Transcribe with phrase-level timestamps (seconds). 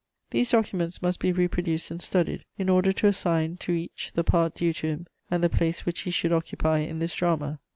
[0.31, 4.55] These documents must be reproduced and studied, in order to assign to each the part
[4.55, 7.59] due to him and the place which he should occupy in this drama.